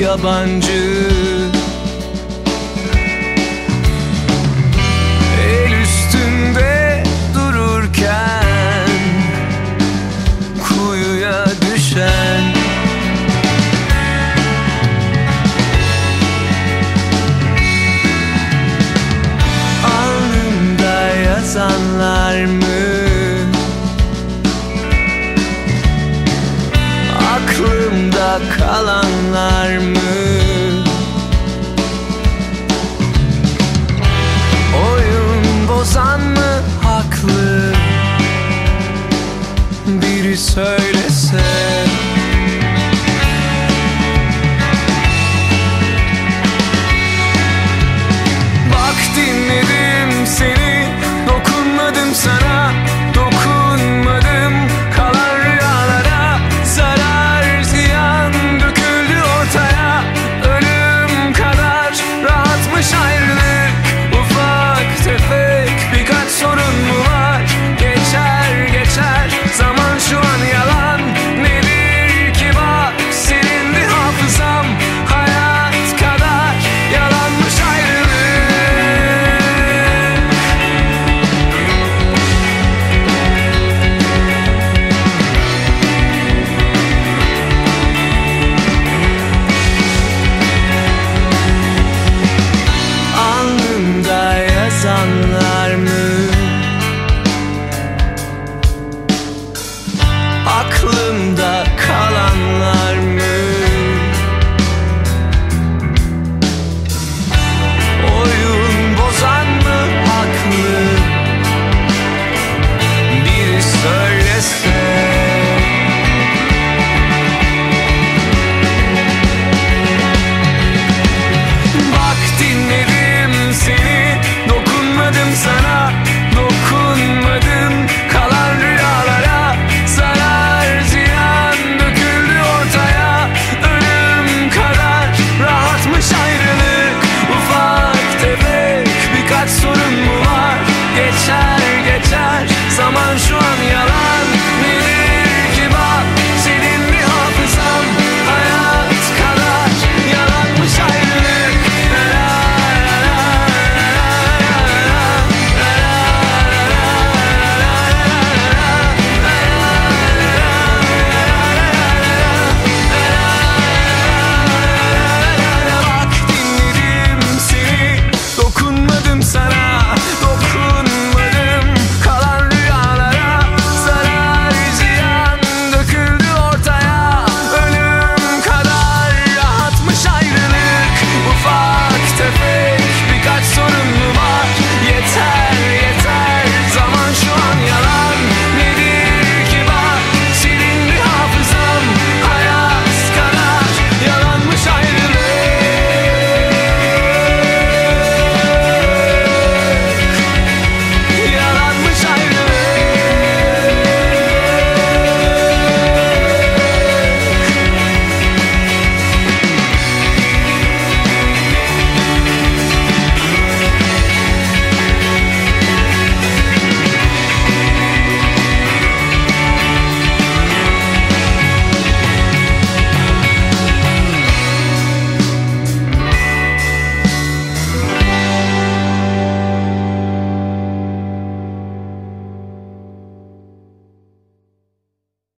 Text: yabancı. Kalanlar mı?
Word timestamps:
yabancı. 0.00 1.29
Kalanlar 28.20 29.78
mı? 29.78 30.29